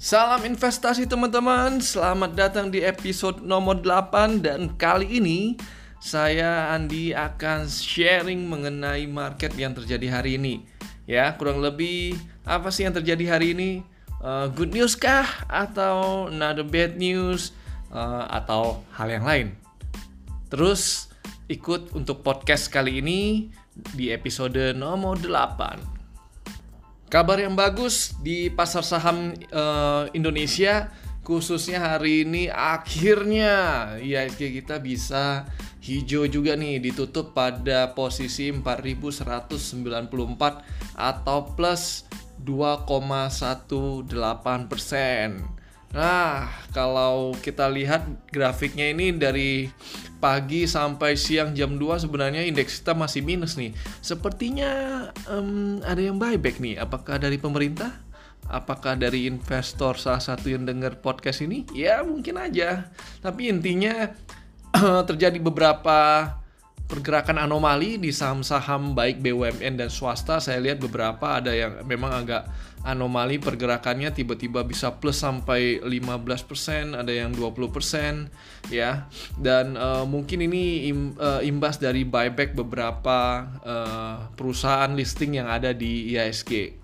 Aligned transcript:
Salam 0.00 0.48
investasi 0.48 1.04
teman-teman, 1.04 1.76
selamat 1.76 2.32
datang 2.32 2.72
di 2.72 2.80
episode 2.80 3.44
nomor 3.44 3.84
8 3.84 4.40
dan 4.40 4.72
kali 4.80 5.20
ini 5.20 5.60
saya 6.00 6.72
Andi 6.72 7.12
akan 7.12 7.68
sharing 7.68 8.48
mengenai 8.48 9.04
market 9.04 9.52
yang 9.60 9.76
terjadi 9.76 10.08
hari 10.08 10.40
ini. 10.40 10.64
Ya, 11.04 11.36
kurang 11.36 11.60
lebih 11.60 12.16
apa 12.48 12.72
sih 12.72 12.88
yang 12.88 12.96
terjadi 12.96 13.36
hari 13.36 13.52
ini? 13.52 13.84
Uh, 14.24 14.48
good 14.48 14.72
news 14.72 14.96
kah 14.96 15.28
atau 15.52 16.32
another 16.32 16.64
bad 16.64 16.96
news 16.96 17.52
uh, 17.92 18.24
atau 18.32 18.80
hal 18.96 19.12
yang 19.12 19.28
lain? 19.28 19.52
Terus 20.48 21.12
ikut 21.52 21.92
untuk 21.92 22.24
podcast 22.24 22.72
kali 22.72 23.04
ini 23.04 23.52
di 23.92 24.08
episode 24.08 24.72
nomor 24.72 25.20
8. 25.20 25.99
Kabar 27.10 27.42
yang 27.42 27.58
bagus 27.58 28.14
di 28.22 28.54
pasar 28.54 28.86
saham 28.86 29.34
uh, 29.50 30.06
Indonesia 30.14 30.94
khususnya 31.26 31.82
hari 31.82 32.22
ini 32.22 32.46
akhirnya 32.46 33.50
IHSG 33.98 34.62
kita 34.62 34.78
bisa 34.78 35.42
hijau 35.82 36.30
juga 36.30 36.54
nih 36.54 36.78
ditutup 36.78 37.34
pada 37.34 37.90
posisi 37.98 38.54
4194 38.54 40.06
atau 40.94 41.38
plus 41.58 42.06
2,18 42.46 44.06
persen. 44.70 45.59
Nah, 45.90 46.46
kalau 46.70 47.34
kita 47.42 47.66
lihat 47.66 48.06
grafiknya 48.30 48.94
ini 48.94 49.10
dari 49.10 49.66
pagi 50.22 50.68
sampai 50.68 51.18
siang 51.18 51.50
jam 51.56 51.74
2 51.80 52.06
sebenarnya 52.06 52.46
indeks 52.46 52.78
kita 52.84 52.94
masih 52.94 53.26
minus 53.26 53.58
nih. 53.58 53.74
Sepertinya 53.98 54.70
um, 55.26 55.82
ada 55.82 55.98
yang 55.98 56.20
buyback 56.20 56.62
nih. 56.62 56.78
Apakah 56.78 57.18
dari 57.18 57.42
pemerintah? 57.42 57.90
Apakah 58.46 58.94
dari 58.94 59.26
investor 59.26 59.98
salah 59.98 60.22
satu 60.22 60.46
yang 60.50 60.62
dengar 60.62 61.02
podcast 61.02 61.42
ini? 61.42 61.66
Ya 61.74 62.06
mungkin 62.06 62.38
aja. 62.38 62.86
Tapi 63.18 63.50
intinya 63.50 64.14
terjadi 65.08 65.42
beberapa 65.42 66.30
pergerakan 66.90 67.38
anomali 67.38 68.02
di 68.02 68.10
saham-saham 68.10 68.98
baik 68.98 69.22
BUMN 69.22 69.78
dan 69.78 69.86
swasta 69.86 70.42
saya 70.42 70.58
lihat 70.58 70.82
beberapa 70.82 71.38
ada 71.38 71.54
yang 71.54 71.86
memang 71.86 72.26
agak 72.26 72.50
anomali 72.82 73.38
pergerakannya 73.38 74.10
tiba-tiba 74.10 74.66
bisa 74.66 74.90
plus 74.98 75.22
sampai 75.22 75.78
15% 75.78 76.98
ada 76.98 77.12
yang 77.14 77.30
20% 77.30 78.74
ya. 78.74 79.06
Dan 79.38 79.78
uh, 79.78 80.02
mungkin 80.02 80.42
ini 80.50 80.90
im, 80.90 81.14
uh, 81.14 81.38
imbas 81.46 81.78
dari 81.78 82.02
buyback 82.02 82.58
beberapa 82.58 83.46
uh, 83.62 84.16
perusahaan 84.34 84.90
listing 84.90 85.38
yang 85.38 85.46
ada 85.46 85.70
di 85.70 86.10
IISG 86.10 86.80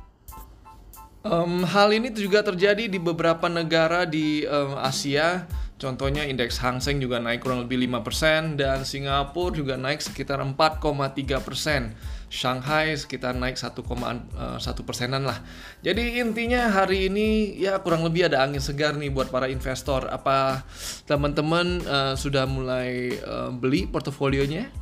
um, 1.27 1.67
hal 1.67 1.91
ini 1.91 2.15
juga 2.15 2.41
terjadi 2.47 2.87
di 2.87 2.99
beberapa 3.03 3.51
negara 3.51 4.07
di 4.07 4.47
um, 4.47 4.79
Asia 4.79 5.45
Contohnya 5.77 6.25
indeks 6.25 6.57
Hang 6.65 6.81
Seng 6.81 7.05
juga 7.05 7.21
naik 7.21 7.45
kurang 7.45 7.69
lebih 7.69 7.77
5% 7.85 8.57
dan 8.57 8.89
Singapura 8.89 9.53
juga 9.53 9.77
naik 9.77 10.01
sekitar 10.01 10.41
4,3%. 10.41 12.17
Shanghai 12.27 12.97
sekitar 12.97 13.37
naik 13.37 13.55
1,1 13.61 13.77
eh, 13.77 14.83
persenan 14.83 15.29
lah. 15.29 15.39
Jadi 15.85 16.19
intinya 16.19 16.73
hari 16.73 17.13
ini 17.13 17.55
ya 17.61 17.79
kurang 17.85 18.09
lebih 18.09 18.27
ada 18.33 18.43
angin 18.43 18.59
segar 18.59 18.97
nih 18.97 19.13
buat 19.13 19.29
para 19.29 19.53
investor. 19.53 20.09
Apa 20.09 20.65
teman-teman 21.07 21.85
uh, 21.87 22.15
sudah 22.19 22.49
mulai 22.49 23.15
uh, 23.23 23.53
beli 23.53 23.87
portofolionya? 23.87 24.73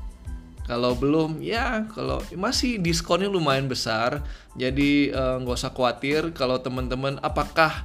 Kalau 0.65 0.97
belum, 0.97 1.45
ya 1.45 1.85
kalau 1.93 2.25
masih 2.33 2.81
diskonnya 2.81 3.29
lumayan 3.29 3.69
besar, 3.69 4.25
jadi 4.57 5.13
nggak 5.13 5.53
uh, 5.53 5.61
usah 5.61 5.77
khawatir 5.77 6.33
kalau 6.33 6.57
teman-teman 6.57 7.21
apakah 7.21 7.85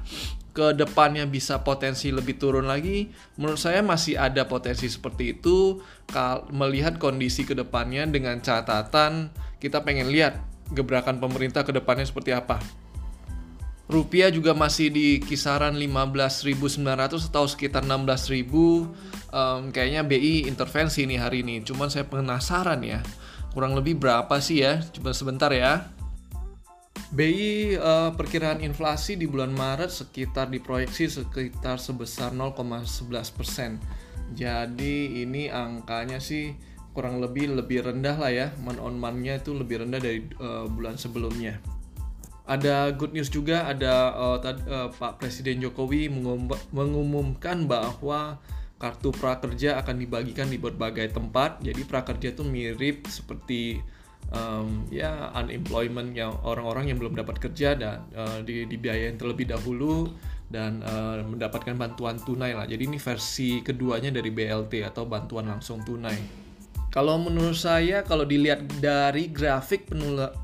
ke 0.52 0.74
depannya 0.74 1.30
bisa 1.30 1.62
potensi 1.62 2.10
lebih 2.10 2.42
turun 2.42 2.66
lagi, 2.66 3.10
menurut 3.38 3.62
saya 3.62 3.86
masih 3.86 4.18
ada 4.18 4.50
potensi 4.50 4.90
seperti 4.90 5.38
itu 5.38 5.80
melihat 6.50 6.98
kondisi 6.98 7.46
ke 7.46 7.54
depannya 7.54 8.10
dengan 8.10 8.42
catatan 8.42 9.30
kita 9.60 9.84
pengen 9.84 10.10
lihat 10.10 10.40
gebrakan 10.72 11.20
pemerintah 11.20 11.68
ke 11.68 11.76
depannya 11.76 12.08
seperti 12.08 12.32
apa. 12.32 12.58
Rupiah 13.90 14.30
juga 14.30 14.54
masih 14.54 14.94
di 14.94 15.18
kisaran 15.18 15.74
15.900 15.74 17.34
atau 17.34 17.46
sekitar 17.50 17.82
16.000. 17.82 18.46
Um, 19.34 19.74
kayaknya 19.74 20.06
BI 20.06 20.46
intervensi 20.46 21.10
nih 21.10 21.18
hari 21.18 21.42
ini. 21.42 21.66
Cuman 21.66 21.90
saya 21.90 22.06
penasaran 22.06 22.86
ya. 22.86 23.02
Kurang 23.50 23.74
lebih 23.74 23.98
berapa 23.98 24.38
sih 24.38 24.62
ya? 24.62 24.78
Coba 24.94 25.10
sebentar 25.18 25.50
ya. 25.50 25.90
BI 27.10 27.74
uh, 27.74 28.14
perkiraan 28.14 28.62
inflasi 28.62 29.18
di 29.18 29.26
bulan 29.26 29.50
Maret 29.50 29.90
sekitar 29.90 30.54
diproyeksi 30.54 31.10
sekitar 31.10 31.82
sebesar 31.82 32.38
0,11 32.38 33.34
persen. 33.34 33.82
Jadi 34.38 35.26
ini 35.26 35.50
angkanya 35.50 36.22
sih 36.22 36.54
kurang 36.94 37.18
lebih 37.18 37.58
lebih 37.58 37.90
rendah 37.90 38.14
lah 38.14 38.30
ya, 38.30 38.48
man 38.62 38.78
on 38.78 39.02
month-nya 39.02 39.42
itu 39.42 39.58
lebih 39.58 39.82
rendah 39.82 39.98
dari 39.98 40.22
uh, 40.38 40.70
bulan 40.70 41.02
sebelumnya. 41.02 41.58
Ada 42.46 42.94
good 42.94 43.14
news 43.18 43.30
juga, 43.34 43.66
ada 43.66 44.14
uh, 44.14 44.38
tad, 44.38 44.62
uh, 44.70 44.90
Pak 44.94 45.22
Presiden 45.22 45.66
Jokowi 45.66 46.14
mengum 46.14 46.50
mengumumkan 46.70 47.66
bahwa 47.66 48.38
kartu 48.78 49.10
prakerja 49.14 49.82
akan 49.82 49.98
dibagikan 49.98 50.46
di 50.46 50.62
berbagai 50.62 51.10
tempat. 51.10 51.58
Jadi 51.66 51.82
prakerja 51.90 52.38
itu 52.38 52.46
mirip 52.46 53.10
seperti 53.10 53.82
um, 54.34 54.86
ya 54.94 55.34
unemployment 55.34 56.14
yang 56.14 56.34
orang-orang 56.46 56.90
yang 56.90 56.98
belum 57.02 57.18
dapat 57.18 57.42
kerja 57.50 57.74
dan 57.78 58.06
uh, 58.14 58.42
di, 58.46 58.66
dibiayain 58.70 59.18
terlebih 59.18 59.50
dahulu 59.50 60.10
dan 60.50 60.82
uh, 60.82 61.22
mendapatkan 61.22 61.78
bantuan 61.78 62.18
tunai 62.18 62.58
lah. 62.58 62.66
Jadi 62.66 62.90
ini 62.90 62.98
versi 62.98 63.62
keduanya 63.62 64.10
dari 64.10 64.34
BLT 64.34 64.82
atau 64.82 65.06
bantuan 65.06 65.46
langsung 65.46 65.86
tunai. 65.86 66.50
Kalau 66.90 67.22
menurut 67.22 67.54
saya, 67.54 68.02
kalau 68.02 68.26
dilihat 68.26 68.66
dari 68.82 69.30
grafik 69.30 69.86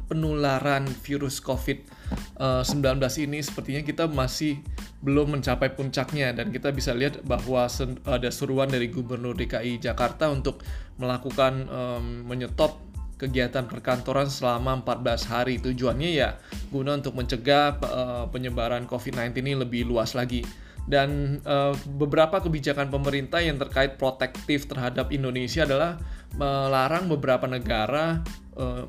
penularan 0.05 0.85
virus 1.01 1.41
COVID-19 1.41 3.01
ini, 3.25 3.41
sepertinya 3.41 3.81
kita 3.81 4.05
masih 4.05 4.61
belum 5.01 5.37
mencapai 5.37 5.73
puncaknya 5.73 6.37
dan 6.37 6.53
kita 6.53 6.69
bisa 6.69 6.93
lihat 6.93 7.25
bahwa 7.25 7.65
ada 8.05 8.29
seruan 8.29 8.69
dari 8.69 8.93
Gubernur 8.93 9.33
DKI 9.33 9.81
Jakarta 9.81 10.29
untuk 10.29 10.61
melakukan 11.01 11.65
um, 11.65 12.29
menyetop 12.29 12.77
kegiatan 13.15 13.63
perkantoran 13.67 14.27
selama 14.27 14.83
14 14.83 15.31
hari. 15.31 15.55
Tujuannya 15.59 16.09
ya 16.11 16.35
guna 16.69 16.99
untuk 16.99 17.15
mencegah 17.15 17.79
uh, 17.79 18.25
penyebaran 18.29 18.83
COVID-19 18.87 19.39
ini 19.39 19.53
lebih 19.55 19.87
luas 19.87 20.13
lagi. 20.13 20.43
Dan 20.85 21.41
uh, 21.47 21.73
beberapa 21.97 22.37
kebijakan 22.43 22.93
pemerintah 22.93 23.41
yang 23.41 23.57
terkait 23.57 23.97
protektif 23.97 24.69
terhadap 24.69 25.09
Indonesia 25.09 25.65
adalah 25.65 25.97
melarang 26.37 27.09
beberapa 27.09 27.49
negara 27.49 28.21
uh, 28.53 28.85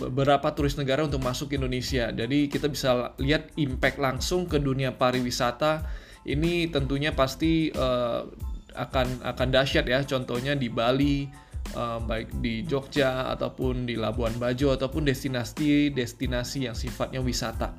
beberapa 0.00 0.54
turis 0.54 0.78
negara 0.78 1.02
untuk 1.02 1.20
masuk 1.20 1.52
ke 1.52 1.54
Indonesia. 1.58 2.08
Jadi 2.14 2.46
kita 2.46 2.70
bisa 2.70 3.12
lihat 3.18 3.50
impact 3.58 3.98
langsung 3.98 4.46
ke 4.46 4.62
dunia 4.62 4.94
pariwisata. 4.94 5.82
Ini 6.22 6.70
tentunya 6.70 7.10
pasti 7.10 7.74
akan 8.70 9.06
akan 9.26 9.48
dahsyat 9.50 9.90
ya. 9.90 10.06
Contohnya 10.06 10.54
di 10.54 10.70
Bali, 10.70 11.26
uh, 11.74 11.98
baik 12.02 12.42
di 12.42 12.62
Jogja 12.66 13.30
ataupun 13.30 13.86
di 13.86 13.94
Labuan 13.98 14.34
Bajo 14.38 14.74
ataupun 14.74 15.06
destinasi-destinasi 15.06 16.70
yang 16.70 16.76
sifatnya 16.76 17.20
wisata. 17.22 17.74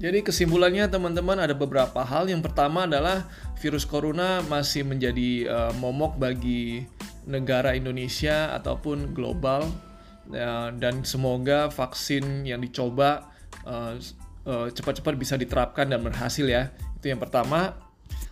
Jadi 0.00 0.24
kesimpulannya 0.24 0.88
teman-teman 0.88 1.44
ada 1.44 1.52
beberapa 1.52 2.00
hal. 2.00 2.24
Yang 2.24 2.48
pertama 2.48 2.88
adalah 2.88 3.28
virus 3.60 3.84
corona 3.84 4.40
masih 4.48 4.88
menjadi 4.88 5.44
uh, 5.44 5.72
momok 5.76 6.16
bagi 6.16 6.88
negara 7.28 7.76
Indonesia 7.76 8.56
ataupun 8.56 9.12
global 9.12 9.68
uh, 10.32 10.72
dan 10.72 11.04
semoga 11.04 11.68
vaksin 11.68 12.48
yang 12.48 12.64
dicoba 12.64 13.28
cepat-cepat 14.48 15.14
uh, 15.14 15.20
bisa 15.20 15.36
diterapkan 15.36 15.92
dan 15.92 16.00
berhasil 16.00 16.48
ya. 16.48 16.72
Itu 16.96 17.12
yang 17.12 17.20
pertama. 17.20 17.89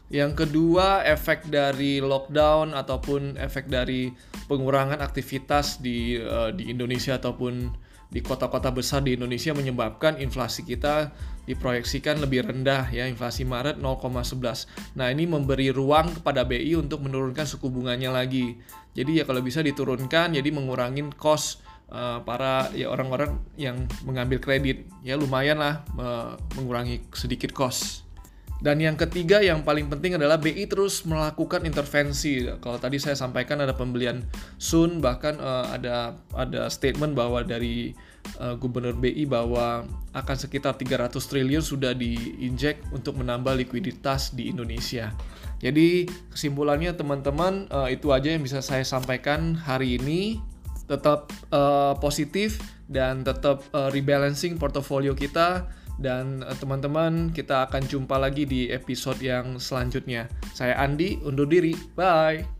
Yang 0.09 0.45
kedua, 0.45 1.05
efek 1.05 1.53
dari 1.53 2.01
lockdown 2.01 2.73
ataupun 2.73 3.37
efek 3.37 3.69
dari 3.69 4.09
pengurangan 4.49 5.05
aktivitas 5.05 5.85
di 5.85 6.17
uh, 6.17 6.49
di 6.49 6.73
Indonesia 6.73 7.21
ataupun 7.21 7.69
di 8.09 8.25
kota-kota 8.25 8.73
besar 8.73 9.05
di 9.05 9.21
Indonesia 9.21 9.53
menyebabkan 9.53 10.17
inflasi 10.17 10.65
kita 10.65 11.13
diproyeksikan 11.45 12.25
lebih 12.25 12.49
rendah 12.49 12.89
ya 12.89 13.05
inflasi 13.05 13.45
Maret 13.45 13.77
0,11. 13.77 14.97
Nah, 14.97 15.13
ini 15.13 15.29
memberi 15.29 15.69
ruang 15.69 16.17
kepada 16.17 16.49
BI 16.49 16.73
untuk 16.81 17.05
menurunkan 17.05 17.45
suku 17.45 17.69
bunganya 17.69 18.09
lagi. 18.09 18.57
Jadi 18.97 19.21
ya 19.21 19.25
kalau 19.29 19.45
bisa 19.45 19.61
diturunkan 19.61 20.33
jadi 20.33 20.49
mengurangi 20.49 21.05
cost 21.21 21.61
uh, 21.93 22.25
para 22.25 22.73
ya 22.73 22.89
orang-orang 22.89 23.45
yang 23.61 23.85
mengambil 24.09 24.41
kredit. 24.41 24.89
Ya 25.05 25.21
lumayan 25.21 25.61
lah 25.61 25.85
uh, 26.01 26.33
mengurangi 26.57 27.05
sedikit 27.13 27.53
cost. 27.53 28.08
Dan 28.59 28.83
yang 28.83 28.99
ketiga 28.99 29.39
yang 29.39 29.63
paling 29.63 29.87
penting 29.87 30.19
adalah 30.19 30.35
BI 30.35 30.67
terus 30.67 31.07
melakukan 31.07 31.63
intervensi. 31.63 32.43
Kalau 32.59 32.79
tadi 32.83 32.99
saya 32.99 33.15
sampaikan 33.15 33.63
ada 33.63 33.71
pembelian 33.71 34.27
Sun 34.59 34.99
bahkan 34.99 35.39
uh, 35.39 35.71
ada 35.71 36.19
ada 36.35 36.67
statement 36.67 37.15
bahwa 37.15 37.47
dari 37.47 37.95
uh, 38.43 38.59
Gubernur 38.59 38.99
BI 38.99 39.31
bahwa 39.31 39.87
akan 40.11 40.37
sekitar 40.37 40.75
300 40.75 41.15
triliun 41.15 41.63
sudah 41.63 41.95
diinjek 41.95 42.83
untuk 42.91 43.23
menambah 43.23 43.55
likuiditas 43.55 44.35
di 44.35 44.51
Indonesia. 44.51 45.15
Jadi 45.63 46.11
kesimpulannya 46.35 46.99
teman-teman 46.99 47.71
uh, 47.71 47.87
itu 47.87 48.11
aja 48.11 48.35
yang 48.35 48.43
bisa 48.43 48.59
saya 48.59 48.83
sampaikan 48.83 49.55
hari 49.55 50.03
ini. 50.03 50.43
Tetap 50.89 51.29
uh, 51.53 51.95
positif 52.01 52.59
dan 52.89 53.21
tetap 53.21 53.61
uh, 53.77 53.93
rebalancing 53.93 54.57
portofolio 54.57 55.13
kita 55.13 55.69
dan 55.99 56.47
eh, 56.47 56.57
teman-teman, 56.57 57.35
kita 57.35 57.67
akan 57.69 57.83
jumpa 57.85 58.17
lagi 58.17 58.47
di 58.47 58.71
episode 58.71 59.19
yang 59.19 59.59
selanjutnya. 59.59 60.31
Saya 60.55 60.79
Andi, 60.79 61.19
undur 61.23 61.51
diri. 61.51 61.75
Bye. 61.99 62.58